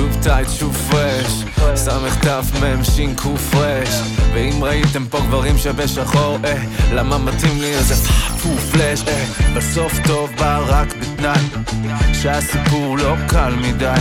[0.00, 1.44] שוב טייט, שוב פרש,
[1.74, 3.88] סמך תף מם שין קו פרש
[4.34, 6.62] ואם ראיתם פה גברים שבשחור, אה,
[6.92, 7.94] למה מתאים לי איזה
[8.42, 9.26] פו פלאש, אה,
[9.56, 11.40] בסוף טוב בא רק בתנאי
[12.22, 14.00] שהסיפור לא קל מדי.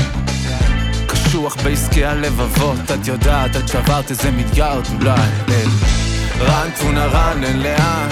[1.08, 5.22] קשוח בעסקי הלבבות, את יודעת, את שברת איזה מיליארד אולי,
[6.40, 8.10] רן טונה רן, אין לאן.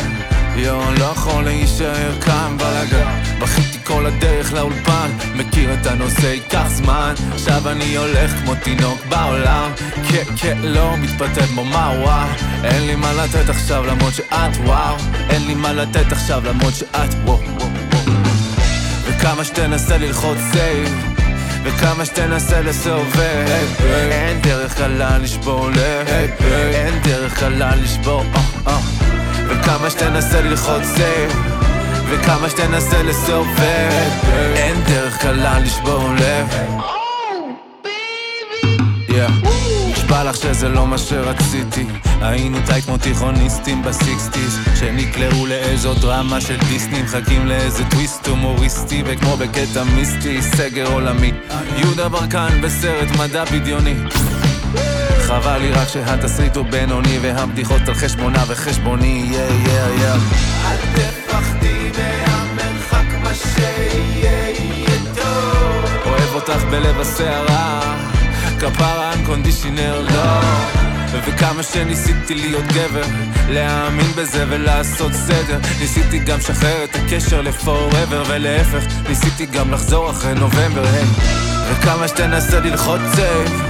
[0.56, 3.22] יואו, לא יכול להישאר כאן בלאגן.
[3.40, 7.14] בכיתי כל הדרך לאולפן מכיר את הנושא, ייקח זמן.
[7.34, 9.72] עכשיו אני הולך כמו תינוק בעולם.
[10.10, 12.28] כן, כן, לא מתפתל כמו מה וואו?
[12.64, 14.96] אין לי מה לתת עכשיו למרות שאת וואו.
[15.30, 17.40] אין לי מה לתת עכשיו למרות שאת וואו.
[19.04, 21.16] וכמה שתנסה ללחוץ save
[21.64, 23.48] וכמה שתנסה לסובב.
[24.12, 26.08] אין דרך קלה לשבור לב
[26.74, 28.80] אין דרך קלה לשבור אה, אה.
[29.48, 31.57] וכמה שתנסה ללחוץ save
[32.10, 33.92] וכמה שתנסה לסובב.
[34.56, 36.48] אין דרך קלה לשבור לב.
[39.92, 41.86] נשבע לך שזה לא מה שרציתי.
[42.22, 44.60] היינו tight כמו תיכוניסטים ב sixties.
[44.80, 47.02] שנקלעו לאיזו דרמה של דיסני.
[47.02, 49.04] מחכים לאיזה טוויסט הומוריסטי.
[49.06, 51.32] וכמו בקטע מיסטי סגר עולמי.
[51.78, 53.96] יהודה ברקן בסרט מדע בדיוני.
[55.22, 59.30] חבל לי רק שהתסריט הוא בינוני והבדיחות על חשבונה וחשבוני.
[59.32, 60.14] יא יא יא
[60.66, 65.86] אל תפחדי מהמרחק מה שיהיה יהיה טוב.
[66.06, 67.96] אוהב אותך בלב הסערה
[68.60, 70.42] כפרה unconditional love.
[71.26, 73.06] וכמה שניסיתי להיות גבר
[73.50, 80.10] להאמין בזה ולעשות סדר ניסיתי גם לשחרר את הקשר ל forever ולהפך ניסיתי גם לחזור
[80.10, 81.06] אחרי נובמבר היי.
[81.72, 83.62] וכמה שתנסה ללחוץ save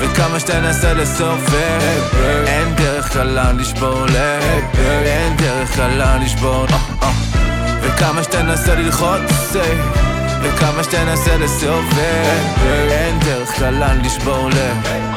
[0.00, 2.02] וכמה שתנסה לסובב
[2.46, 4.64] אין דרך קלה לשבור לב
[5.04, 6.66] אין דרך קלה לשבור
[8.02, 8.12] אה, אה.
[8.12, 9.78] וכמה שתנסה ללחוץ סייב
[10.42, 15.09] וכמה שתנסה לסובב אין דרך קלה לשבור לב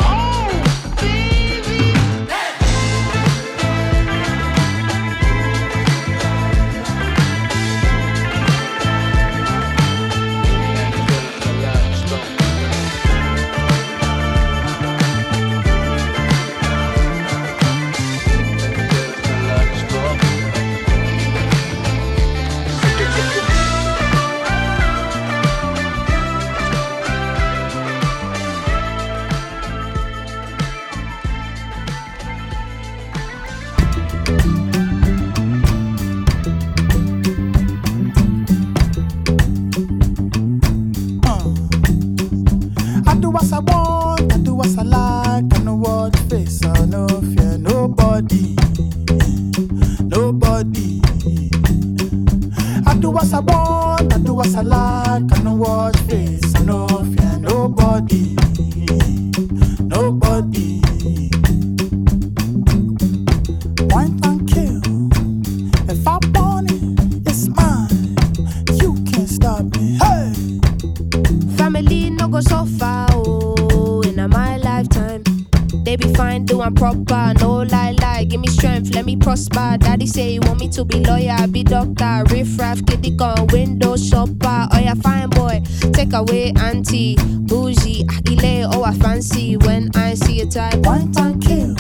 [84.74, 85.62] Oh yeah, fine boy,
[85.94, 90.82] take away auntie, bougie, akile, oh I fancy when I see a type.
[90.84, 91.76] Point and kill.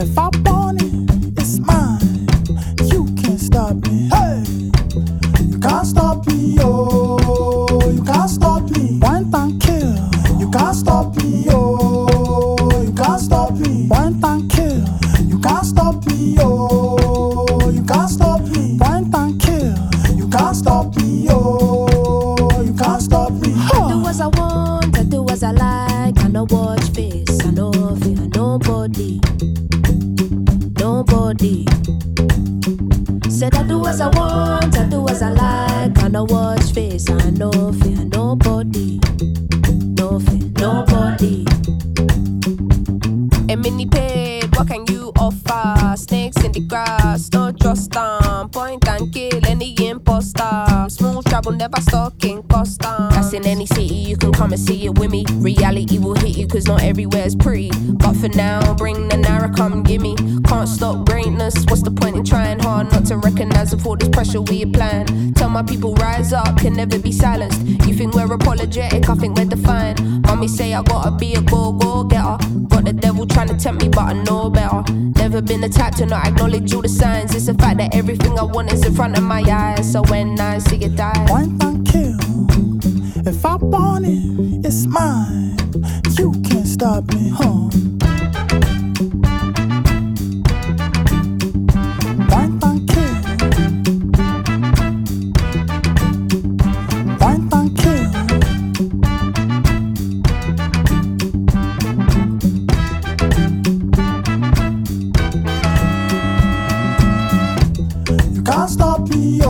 [0.00, 0.89] If I want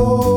[0.02, 0.29] oh,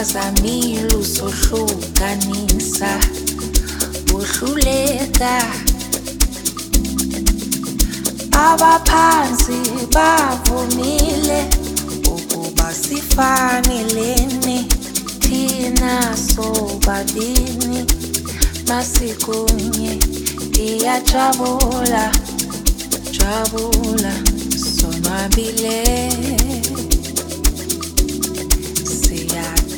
[0.00, 3.00] bazamile uzohlukanisa
[4.14, 5.42] uhluleka
[8.32, 9.58] abaphansi
[9.94, 11.40] bavumile
[12.14, 14.66] ukuba sifanelene
[15.20, 17.84] thina sobabini.
[18.68, 19.98] Masikunye
[20.48, 22.12] ndiyajabula
[23.18, 24.12] jabula
[24.80, 25.80] sonwabile.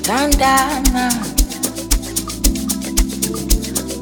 [0.03, 1.13] sithandana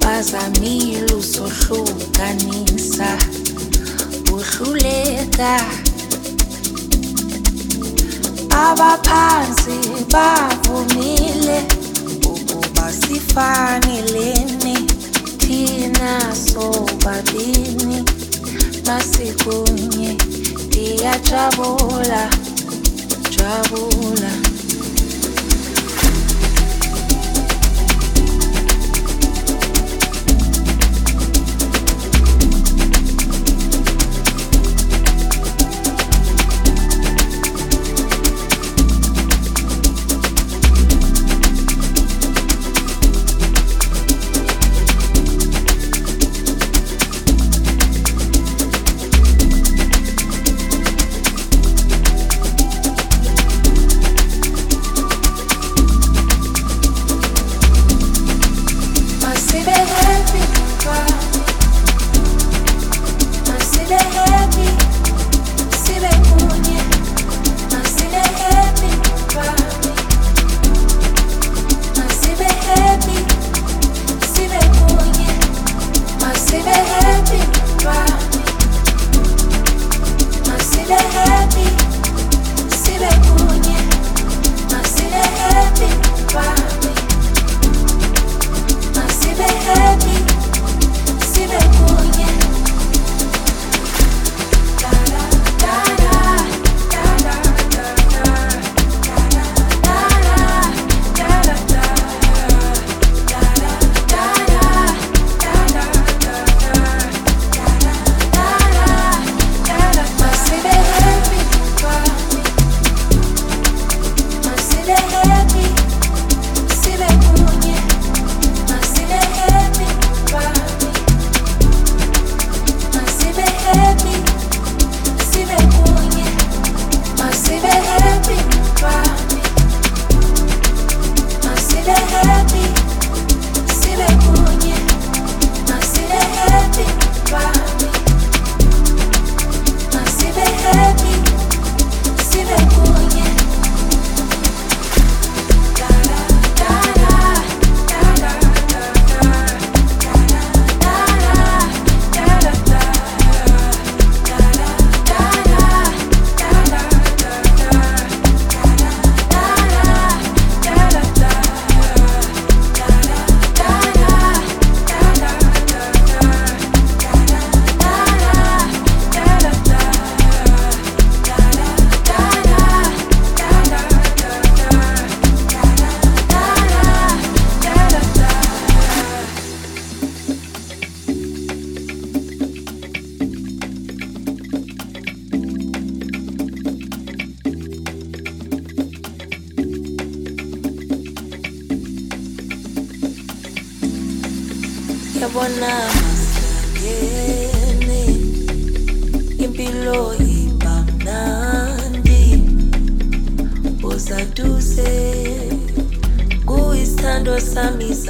[0.01, 3.19] bazamile usohlukanisa
[4.33, 5.61] uhluleka
[8.51, 9.79] abaphansi
[10.13, 11.63] bavumile
[12.25, 14.75] ukuba sifanelene
[15.39, 18.05] thina sobabini
[18.87, 20.17] masikunye
[20.67, 22.31] ndiyajabula
[23.37, 24.50] jabula, jabula.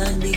[0.00, 0.29] Sunday.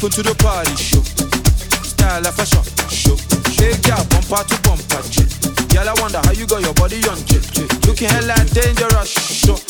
[0.00, 1.04] Simple to the party, show.
[1.84, 3.20] Style of fashion, show.
[3.60, 5.28] Hey, girl, bumper to bumper, chick.
[5.68, 7.44] Girl, I wonder how you got your body on, chick.
[7.84, 9.60] Looking hella dangerous, show.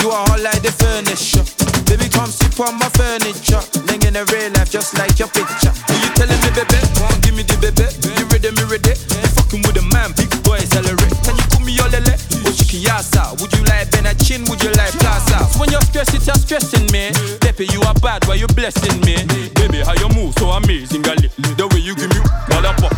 [0.00, 1.44] You are hot like the furniture.
[1.92, 3.60] Baby, come sit on my furniture.
[3.84, 5.68] Laying in real life just like your picture.
[5.68, 6.80] Who you telling me, baby?
[6.96, 7.84] Come give me the baby.
[8.16, 8.96] You ready, me ready?
[8.96, 11.12] You fucking with a man, big boy, accelerate.
[11.20, 12.16] Can you call me your lele?
[12.16, 13.36] Oh, or chicken yasa?
[13.44, 14.48] Would you like Ben Chin?
[14.48, 15.44] Would you like Plaza?
[15.60, 17.12] When you're stressed, it's you're stressing me.
[17.56, 19.16] Pepe, you are bad, why you blessing me?
[19.54, 21.32] Baby, how you move so amazing, gali.
[21.56, 22.20] The way you give me,
[22.52, 22.92] mother pop,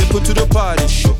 [0.00, 1.12] Simple to the party, show.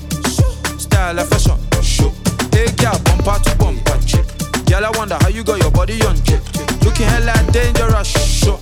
[0.81, 2.09] Style of fashion, show.
[2.49, 4.25] Hey, girl, bumper to bumper, chick.
[4.65, 6.41] Girl, I wonder how you got your body on, chick.
[6.81, 8.57] Looking hella dangerous, show.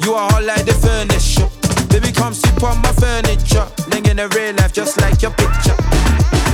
[0.00, 1.52] You are hot like the furniture.
[1.92, 3.68] Baby, come sit on my furniture.
[3.92, 5.76] Laying in a real life just like your picture.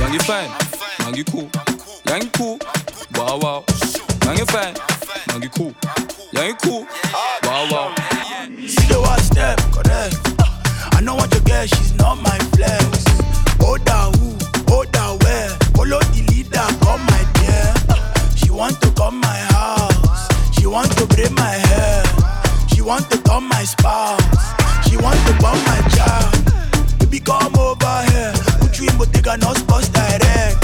[0.03, 0.51] Young, you fine.
[0.99, 1.47] Young, you cool.
[2.11, 2.59] Young, you cool.
[3.15, 3.63] Wow, wow.
[4.27, 4.75] Young, you fine.
[6.35, 6.85] You cool.
[6.85, 6.87] Cool.
[7.43, 7.95] Wow, wow.
[8.67, 10.19] See the one step, correct.
[10.93, 13.05] I know what you get, she's not my flex.
[13.63, 14.35] Oda who,
[14.67, 17.73] Oda where, follow the leader, come my dear.
[18.35, 22.03] She want to come my house, she want to braid my hair,
[22.67, 24.21] she want to come my spouse,
[24.89, 26.99] she want to bomb my child.
[26.99, 30.59] Baby come over here, put you in Bottega, no sports direct.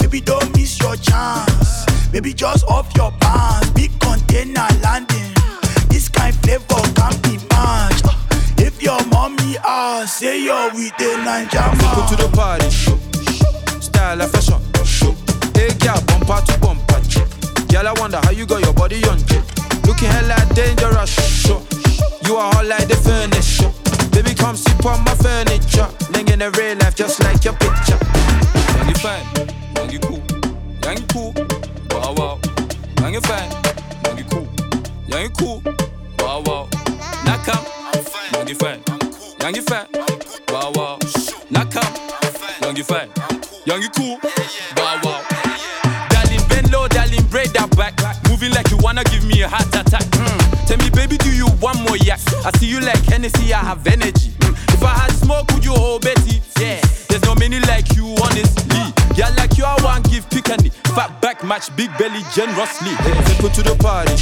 [0.00, 3.95] Baby don't miss your chance, baby just off your pants, big
[4.46, 5.32] container landing.
[5.88, 8.06] This kind of flavor can't be matched.
[8.58, 12.98] If your mommy asks, say you're with the Ninja Go to the party, show.
[13.80, 15.14] Style of fashion, show.
[15.54, 17.28] Hey, girl, bumper to bumper, chick.
[17.68, 19.42] Girl, I wonder how you got your body on, chick.
[19.86, 21.62] Looking hella dangerous, show.
[22.24, 23.70] You are hot like the furniture.
[24.10, 25.88] Baby, come sit on my furniture.
[26.12, 27.98] Laying in the real life just like your picture.
[28.76, 29.26] Young, you fine.
[29.76, 30.22] Young, you cool.
[30.82, 31.34] Young, you cool.
[31.90, 32.40] Wow, wow.
[33.00, 33.65] Young, you fine.
[34.16, 34.48] Young, you cool.
[35.08, 35.62] Young, you cool.
[36.20, 36.68] Wow, wow.
[37.44, 37.66] Come.
[38.32, 38.80] Young, you fine.
[39.40, 39.86] Young, you fine.
[40.48, 40.98] Wow, wow.
[41.70, 41.94] Come.
[42.62, 43.10] Young, you fine.
[43.66, 44.18] Young, you cool.
[44.76, 45.26] Wow, wow.
[46.08, 47.94] Darling, bend low, darling, break that back.
[48.30, 50.04] Moving like you wanna give me a heart attack.
[50.16, 50.66] Mm.
[50.66, 52.20] Tell me, baby, do you want more yak?
[52.44, 54.30] I see you like Hennessy, I have energy.
[54.40, 54.54] Mm.
[54.72, 56.40] If I had smoke, would you hold Betty?
[56.58, 56.80] Yeah.
[57.08, 58.80] There's no many like you, honestly.
[59.14, 60.72] Yeah, like you, I want give picani.
[60.94, 62.90] Fat match, big belly generously.
[63.26, 64.16] Simple to the party.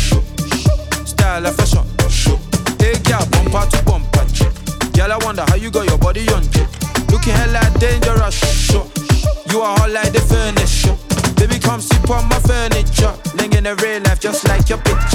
[1.06, 1.84] Style of fashion.
[2.78, 4.24] Hey, girl, bumper to bumper.
[4.92, 6.42] Girl, I wonder how you got your body on.
[7.10, 8.70] Looking hella dangerous.
[9.50, 10.96] You are hot like the furniture.
[11.37, 13.14] Baby, come sit on my furniture.
[13.37, 15.13] Laying in a real life just like your picture.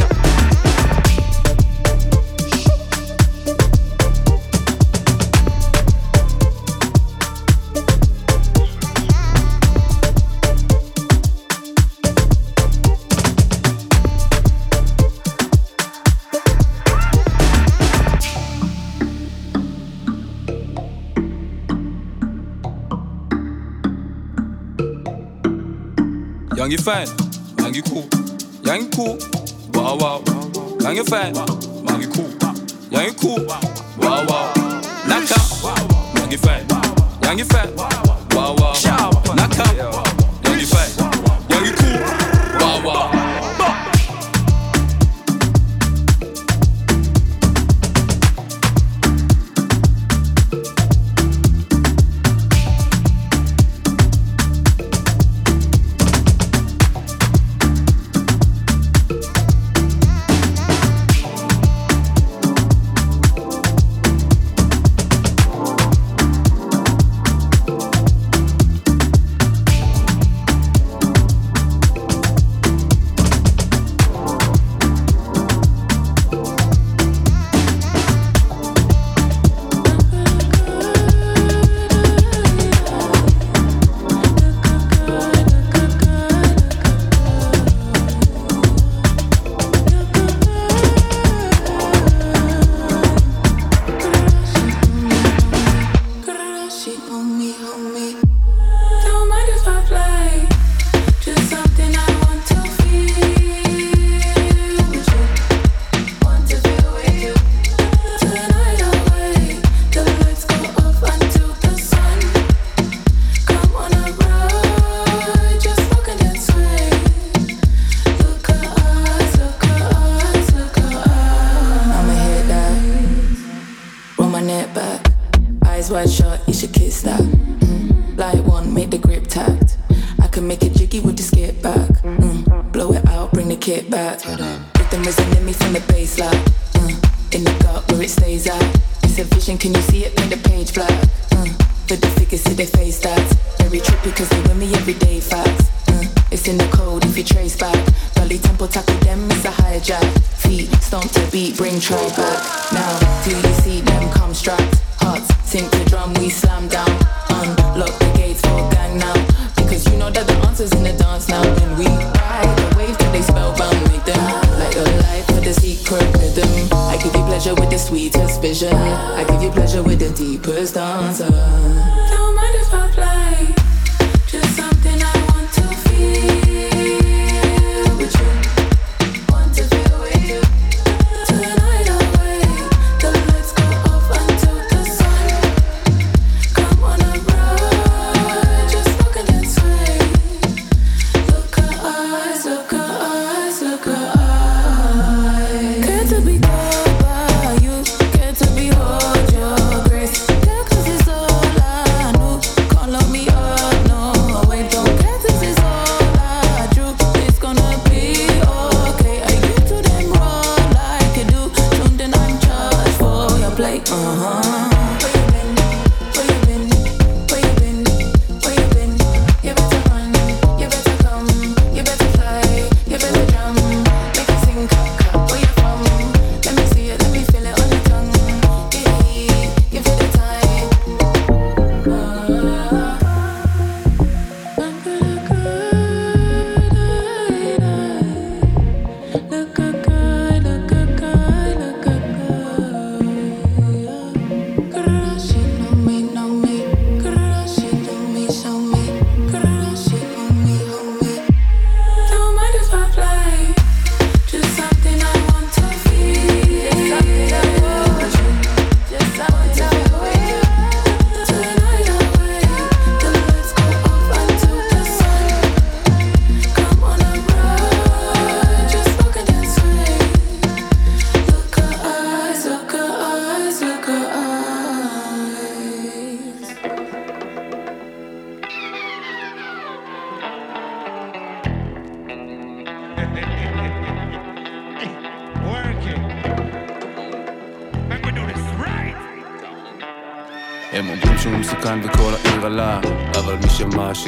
[26.60, 27.08] Young, you fine.
[27.58, 28.06] Young, you cool.
[28.64, 29.18] Young, you cool.
[29.74, 30.24] Wow, wow.
[30.82, 31.34] Young, you fine.
[31.34, 32.30] Young, you cool.
[32.92, 33.46] Young, you cool.
[33.46, 34.54] Wow, wow.
[35.08, 36.16] Knock out.
[36.16, 36.68] Young, you fine.
[37.24, 37.74] Young, you fine.
[37.78, 38.74] Wow, wow.
[39.36, 40.09] Knock out.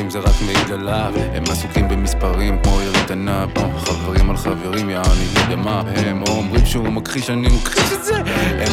[0.01, 0.30] שמאשים זה רק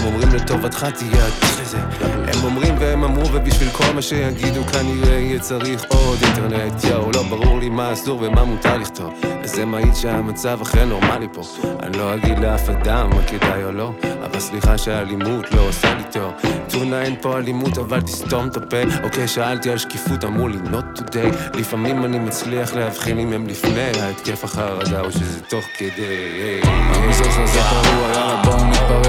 [0.08, 1.78] אומרים לטובתך תהיה אדיש לזה.
[2.00, 6.84] הם אומרים והם אמרו ובשביל כל מה שיגידו כנראה יהיה צריך עוד אינטרנט.
[6.84, 9.14] יואו לא ברור לי מה אסור ומה מותר לכתוב.
[9.42, 11.42] וזה מעיד שהמצב אכן נורמלי פה.
[11.82, 13.92] אני לא אגיד לאף אדם מה כדאי או לא
[14.24, 16.32] אבל סליחה שהאלימות לא עושה לי טוב.
[16.70, 18.76] טונה אין פה אלימות אבל תסתום את הפה.
[19.02, 21.58] אוקיי שאלתי על שקיפות אמרו לי not today.
[21.58, 26.60] לפעמים אני מצליח להבחין אם הם לפני ההתקף החרדה או שזה תוך כדי.
[26.62, 29.07] המזרח הזה פרוע יאללה בואו יאללה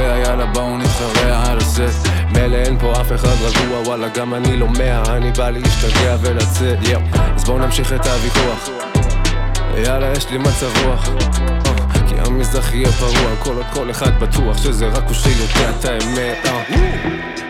[0.53, 5.17] בואו נתחרע על הסט מילא אין פה אף אחד רגוע וואלה גם אני לא מאה.
[5.17, 6.99] אני בא להשתגע ולצאת יאו.
[7.35, 8.69] אז בואו נמשיך את הוויכוח.
[9.77, 11.09] יאללה יש לי מצב רוח
[12.09, 16.45] כי המזרח יהיה פרוע כל עוד כל אחד בטוח שזה רק הוא שיודע את האמת.
[16.45, 16.63] אה.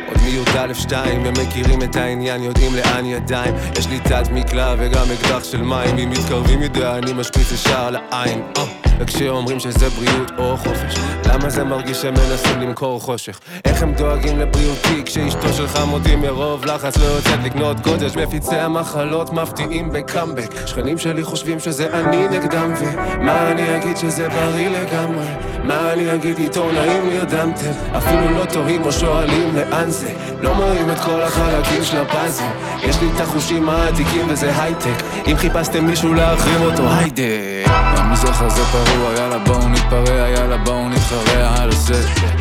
[0.07, 3.55] עוד מי"א שתיים הם מכירים את העניין יודעים לאן ידיים.
[3.79, 5.97] יש לי תת מקלע וגם אקדח של מים.
[5.97, 8.41] אם מתקרבים מדי אני משפריץ ישר לעין.
[8.57, 8.63] אה.
[8.99, 10.95] וכשאומרים שזה בריאות או חופש
[11.25, 13.39] למה זה מרגיש שהם מנסים למכור חושך?
[13.65, 15.03] איך הם דואגים לבריאותי?
[15.05, 20.67] כשאשתו שלך מודים מרוב לחץ לא יוצאת לקנות גודש מפיצי המחלות מפתיעים בקאמבק.
[20.67, 25.25] שכנים שלי חושבים שזה אני נגדם ומה אני אגיד שזה בריא לגמרי.
[25.63, 30.13] מה אני אגיד עיתונאים נרדמתם אפילו לא תוהים או שואלים לאן זה.
[30.41, 32.43] לא מראים את כל החלקים של הפאזל.
[32.83, 35.03] יש לי את החושים העתיקים וזה הייטק.
[35.27, 37.23] אם חיפשתם מישהו להחרים אותו היידה.
[37.65, 41.93] המזרח הזה פרוע יאללה בואו נתפרע יאללה בואו נתחרע על הסט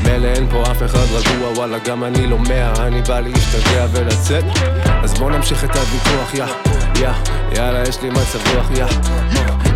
[0.04, 4.44] מילא אין פה אף אחד רגוע וואלה גם אני לא מאה אני בא להשתגע ולצאת.
[5.02, 6.44] אז בואו נמשיך את הוויכוח יא
[7.00, 7.10] יא.
[7.56, 8.86] יאללה יש לי מצב רוח יא.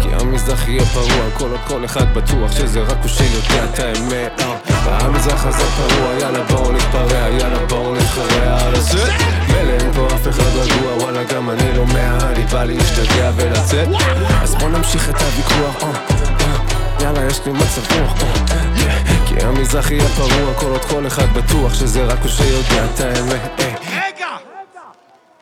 [0.03, 4.43] כי המזרח יהיה פרוע כל עוד כל אחד בטוח שזה רק הוא שיודע את האמת.
[4.85, 8.97] והמזרח הזה פרוע יאללה בואו נתפרע יאללה בואו נתחרע על הסט
[9.49, 13.89] מילא אין פה אף אחד רגוע וואלה גם אני לא מאה אני בא להשתגע ולצאת
[14.43, 17.05] אז בואו נמשיך את הוויכוח אה, אה.
[17.05, 19.27] יאללה יש לי מצב רוח אה.
[19.27, 23.61] כי המזרח יהיה פרוע כל עוד כל אחד בטוח שזה רק הוא שיודע את האמת
[23.61, 23.75] אה.
[23.91, 24.29] רגע!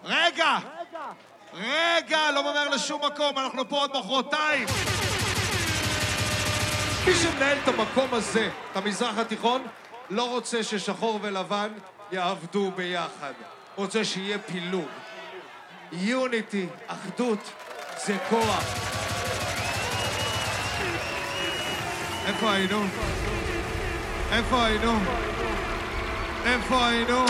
[0.04, 0.58] רגע!
[1.54, 4.66] רגע, לא ממהר לשום מקום, אנחנו פה עוד מחרתיים.
[7.06, 9.62] מי שמנהל את המקום הזה, את המזרח התיכון,
[10.10, 11.68] לא רוצה ששחור ולבן
[12.12, 13.32] יעבדו ביחד.
[13.76, 14.88] רוצה שיהיה פילוג.
[15.92, 17.52] יוניטי, אחדות,
[18.06, 18.64] זה כוח.
[22.26, 22.84] איפה היינו?
[24.32, 24.92] איפה היינו?
[26.44, 27.24] איפה היינו?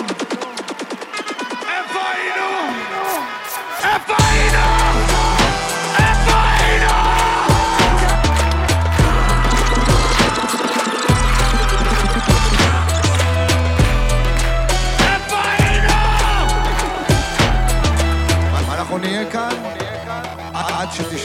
[1.66, 2.50] איפה היינו?
[3.85, 4.79] איפה היינו?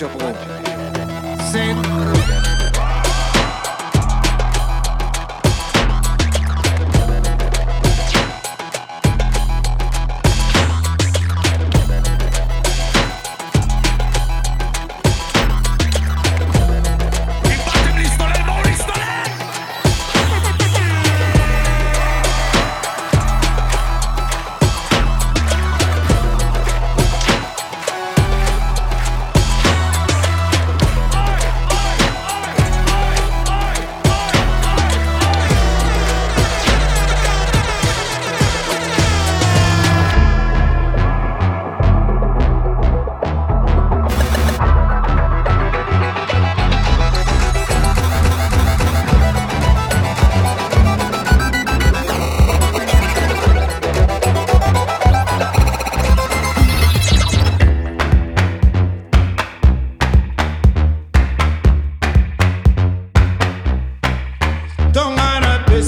[0.05, 0.45] Chaperon.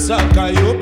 [0.08, 0.77] Só caiu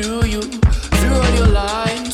[0.00, 2.07] through you, through all your lies.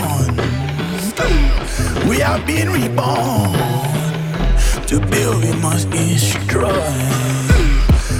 [0.00, 0.36] reborn.
[2.08, 3.52] We have been reborn.
[4.88, 6.68] To build, we must destroy.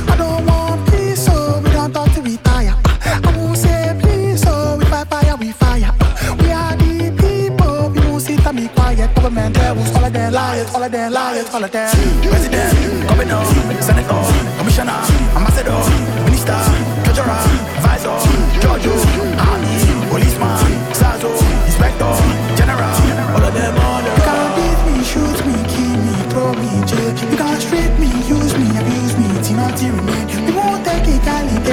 [0.09, 2.75] I don't want peace, so we don't talk to retire.
[3.05, 5.93] I won't say please, so we fight fire, we fire.
[6.39, 9.13] We are the people, You won't sit and be quiet.
[9.17, 11.91] Government devils, all of them liars, all of them liars, all of them.
[12.23, 13.45] President, governor,
[13.83, 14.23] senator,
[14.59, 15.01] commissioner,
[15.35, 15.83] ambassador,
[16.25, 16.59] minister,
[17.03, 17.41] treasurer,
[17.79, 18.17] advisor,
[18.61, 19.30] judge.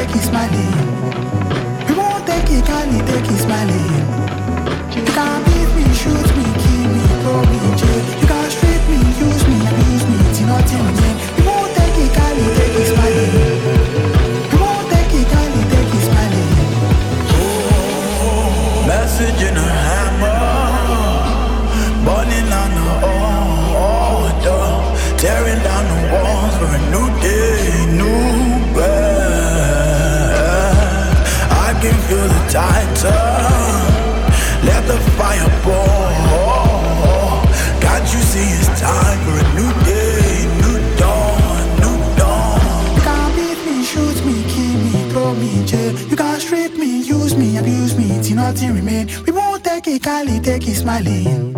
[0.08, 0.74] take smiling.
[1.88, 3.92] You won't take it kindly, take his smiling.
[4.96, 8.20] You can beat me, shoot me, kill me, throw me in jail.
[8.22, 8.37] You can
[38.40, 42.96] it's time for a new day, new dawn, new dawn.
[42.96, 45.94] You can beat me, shoot me, kill me, throw me in jail.
[46.10, 48.74] You can strip me, use me, abuse me, till nothing.
[49.26, 51.54] We won't take it kindly, take it smiling.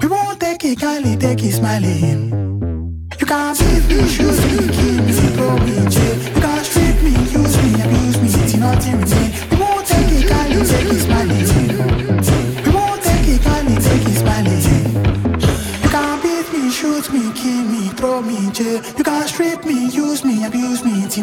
[0.00, 2.27] We won't take it kindly, take it smiling.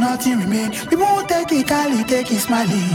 [0.06, 0.72] nothing remain.
[0.90, 2.92] We won't take it, Cali, take it smiling.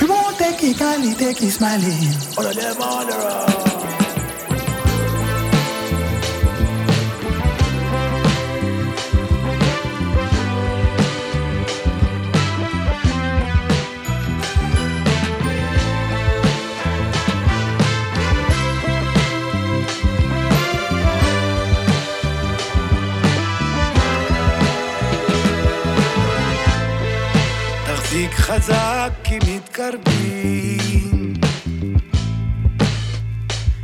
[0.00, 2.08] We won't take it, Cali, take it smiling.
[2.38, 3.69] All of them on the road.
[28.40, 31.34] חזק כי מתקרבים.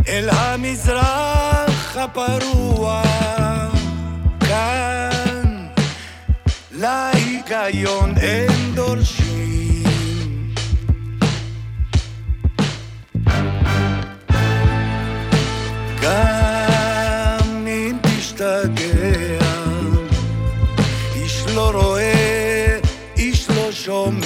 [0.09, 3.03] אל המזרח הפרוע
[4.41, 5.67] כאן
[6.73, 9.26] להיגיון אין דורשים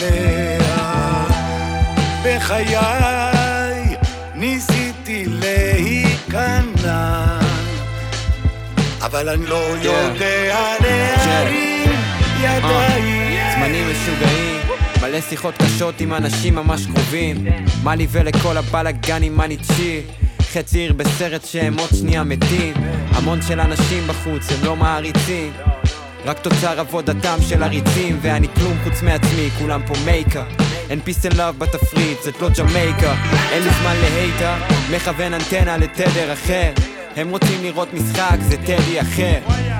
[0.00, 1.26] שומע
[2.24, 2.76] בחיי
[4.34, 7.26] ניסיתי להיכנע
[9.02, 11.90] אבל אני לא יודע להרים
[12.40, 13.40] ידיים.
[13.54, 14.60] זמנים משוגעים,
[15.02, 17.46] מלא שיחות קשות עם אנשים ממש קרובים.
[17.82, 20.00] מה לי ולכל הבלאגנים מה נצ'י
[20.52, 22.74] חצי עיר בסרט שהם עוד שנייה מתים.
[23.12, 25.52] המון של אנשים בחוץ הם לא מעריצים
[26.24, 30.44] רק תוצר עבודתם של עריצים ואני כלום חוץ מעצמי, כולם פה מייקה
[30.90, 33.14] אין peace and love בתפריט, זאת לא ג'מייקה.
[33.52, 34.56] אין לי זמן ל hater,
[34.90, 36.72] מכוון אנטנה לתדר אחר.
[37.16, 39.38] הם רוצים לראות משחק, זה טדי אחר.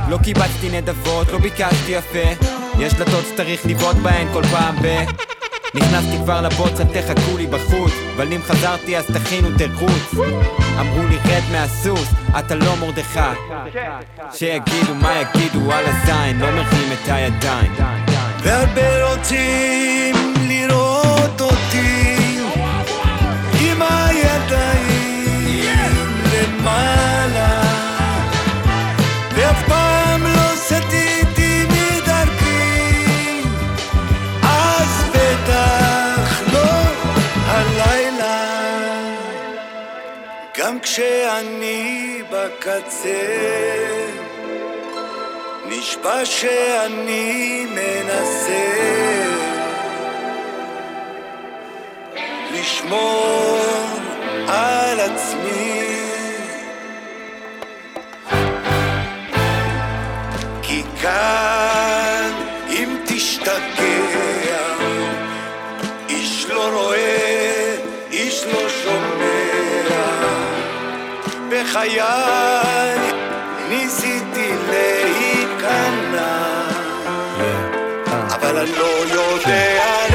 [0.09, 2.45] לא קיבצתי נדבות, לא ביקשתי יפה.
[2.78, 4.86] יש דלתות שצריך לבעוט בהן כל פעם ב...
[5.75, 7.93] נכנסתי כבר לבוץ, אל תחכו לי בחוץ.
[8.16, 10.14] אבל אם חזרתי אז תכינו תירוץ
[10.81, 12.09] אמרו לי רד מהסוס,
[12.39, 13.21] אתה לא מרדכי.
[14.33, 15.73] שיגידו מה יגידו?
[15.73, 17.73] על הזין, לא מרים את הידיים.
[18.43, 19.80] והרבה רוצים
[41.01, 43.09] גם כשאני בקצה
[45.68, 48.66] נשבע שאני מנסה
[52.53, 53.59] לשמור
[54.48, 55.86] על עצמי.
[60.62, 61.70] כי כאן
[71.63, 72.01] בחיי.
[73.69, 76.41] ניסיתי להיכנע
[78.31, 80.10] אבל אני לא יודע חרטא,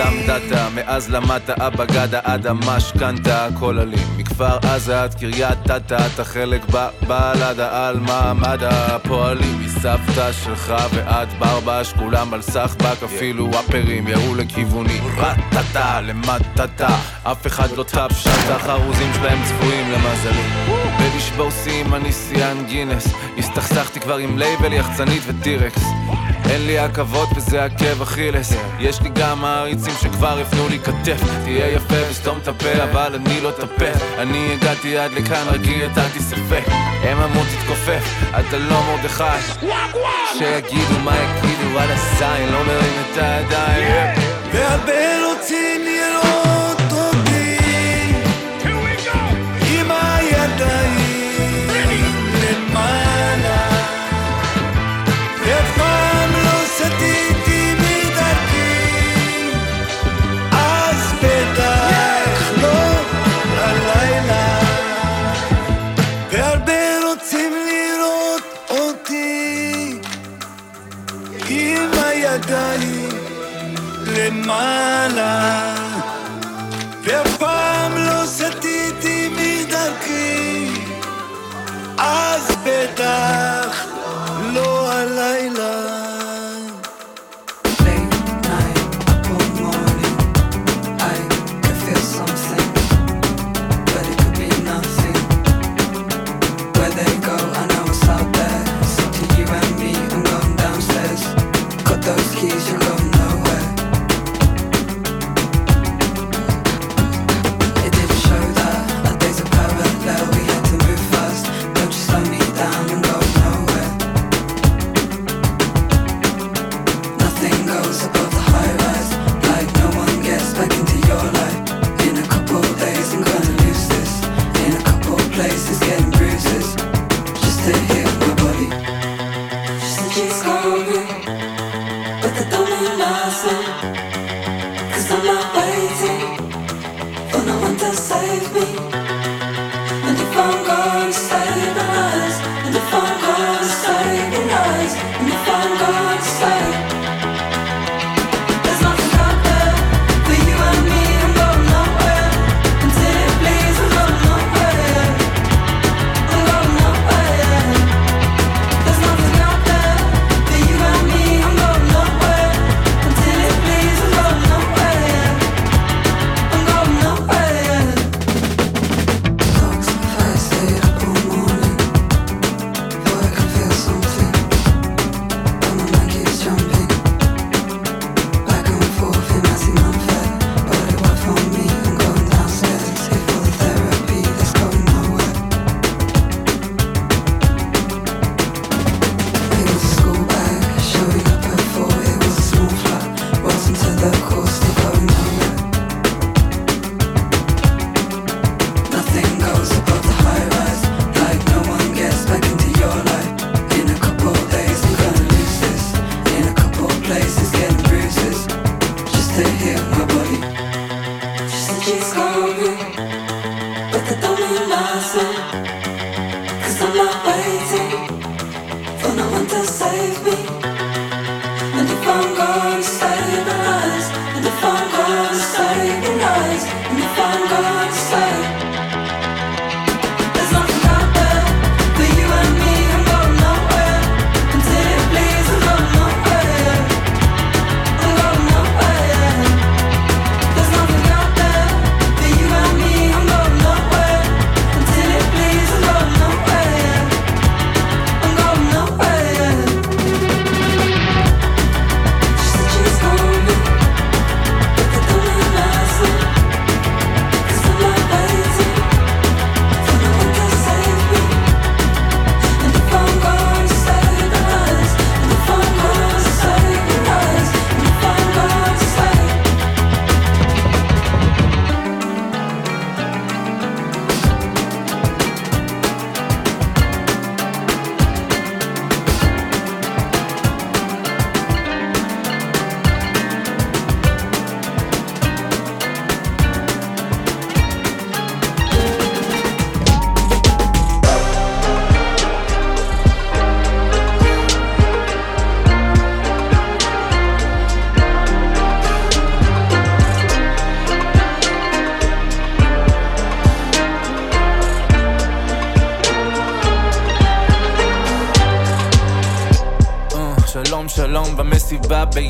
[0.00, 4.06] תסתם דאטה מאז למדת אבא גדה עד המשכנתה הכל אלים.
[4.16, 11.92] מכפר עזה עד קריית אתא אתה חלק בבלדה על מעמד הפועלים מסבתא שלך ועד ברבש
[11.92, 19.12] כולם על סחבק אפילו ראפרים ירו לכיווני רטטה למטטה אף אחד לא טאפ שט החרוזים
[19.14, 20.42] שלהם צפויים למזלי
[20.98, 23.14] בלשבור שיאים אני שיאן גינס.
[23.38, 25.82] הסתכסכתי כבר עם לייבל יחצנית וטירקס
[26.50, 31.20] אין לי עכבות וזה עקב אכילס יש לי גם מעריצים שכבר הפנו לי כתף.
[31.44, 34.02] תהיה יפה וסתום את הפה אבל אני לא טפף.
[34.18, 36.64] אני הגעתי עד לכאן כי ידעתי ספק.
[37.02, 38.02] הם אמרו תתכופף
[38.40, 39.66] אתה לא מרדכי.
[40.38, 44.18] שיגידו מה יגידו על הזין לא מרים את הידיים.
[44.52, 46.29] והרבה רוצים לראות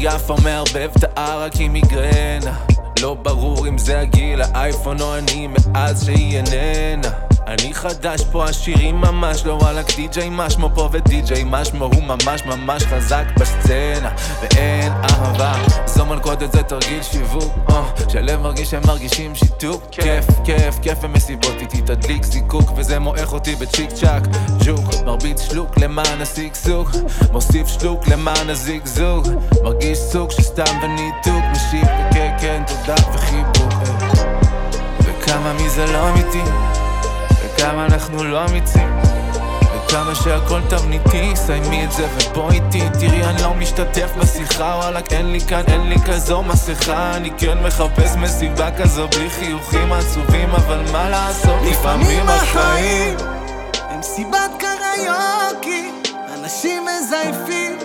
[0.00, 2.56] במסיבה ביפו מערבב את הערק עם מיגרנה.
[3.00, 9.00] לא ברור אם זה הגיל, האייפון או אני מאז שהיא איננה אני חדש פה, השירים
[9.00, 15.54] ממש לא וואלאק די.ג'יי משמו פה ודי.ג'יי משמו הוא ממש ממש חזק בסצנה ואין אהבה.
[15.86, 19.82] זו מלכודת זה תרגיל שיווק אה, שלב מרגיש שהם מרגישים שיתוק.
[19.90, 24.22] כיף, כיף, כיף במסיבות איתי תדליק זיקוק וזה מועך אותי בצ'יק צ'אק.
[24.64, 26.88] ג'וק מרביץ שלוק למען השגשוג
[27.32, 29.28] מוסיף שלוק למען הזיגזוג
[29.62, 33.72] מרגיש סוג של סתם וניתוק משיב בכן כן תודה וחיבוק.
[35.04, 36.50] וכמה מזה לא אמיתי
[37.60, 39.00] וכמה אנחנו לא אמיצים.
[39.62, 42.82] וכמה שהכל תבניתי, סיימי את זה ובוא איתי.
[43.00, 47.16] תראי אני לא משתתף בשיחה וואלאק אין לי כאן, אין לי כזו מסכה.
[47.16, 51.62] אני כן מחפש מסיבה כזו בלי חיוכים עצובים אבל מה לעשות?
[51.70, 53.16] לפעמים החיים
[53.90, 55.90] הם סיבת קריוקי,
[56.34, 57.78] אנשים מזייפים,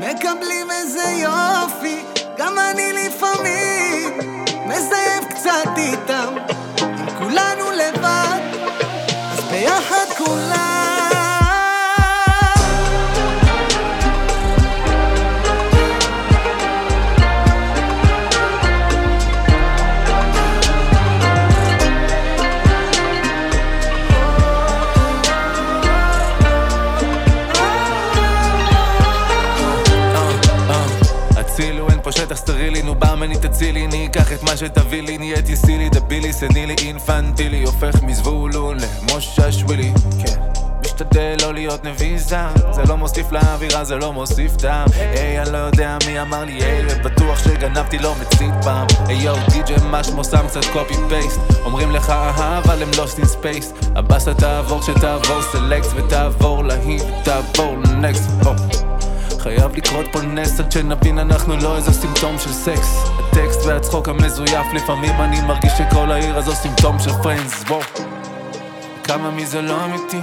[0.00, 2.02] מקבלים איזה יופי,
[2.38, 4.18] גם אני לפעמים
[4.66, 6.34] מזייף קצת איתם,
[6.82, 8.39] אם כולנו לבד,
[10.20, 10.69] ביחד כולם.
[32.50, 37.62] סטרילי, נו ברמני תצילי, אני אקח את מה שתביא לי, נהייתי silly, דבילי, סנילי, אינפנטילי,
[37.62, 39.92] הופך מזבולון למוששווילי,
[40.24, 40.40] כן.
[40.84, 44.88] משתדל לא להיות נביא זעם זה לא מוסיף לאווירה, זה לא מוסיף טעם.
[44.94, 48.86] היי, אני לא יודע מי אמר לי היי, ובטוח שגנבתי לא מצית פעם.
[49.06, 53.24] היי יואו, די.ג'יי משמו שם קצת copy paste אומרים לך אהה, אבל הם lost in
[53.24, 53.88] space.
[53.96, 58.30] הבאסה תעבור כשתעבור select ותעבור להיא ותעבור ל next
[59.42, 63.04] חייב לקרות פה נס עד שנבין אנחנו לא איזה סימפטום של סקס.
[63.18, 67.82] הטקסט והצחוק המזויף לפעמים אני מרגיש שכל העיר הזו סימפטום של פרנדס בוא.
[69.04, 70.20] כמה מזה לא אמיתי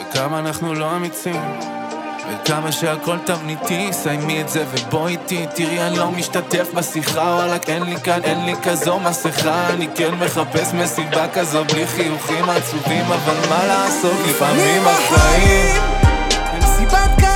[0.00, 1.42] וכמה אנחנו לא אמיצים
[2.32, 5.46] וכמה שהכל תבניתי סיימי את זה ובוא איתי.
[5.54, 9.68] תראי אני לא משתתף בשיחה וואלאק אין לי כאן אין לי כזו מסכה.
[9.70, 14.16] אני כן מחפש מסיבה כזו בלי חיוכים עצובים אבל מה לעשות?
[14.28, 15.82] לפעמים החיים
[16.52, 17.35] הם סיבת קריוקי,